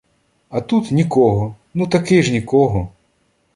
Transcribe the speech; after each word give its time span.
А 0.49 0.61
тут— 0.61 0.91
нікого! 0.91 1.55
Ну 1.73 1.87
таки 1.87 2.23
ж 2.23 2.31
нікого! 2.31 2.89